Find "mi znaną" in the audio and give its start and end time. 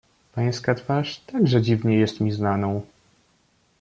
2.19-2.81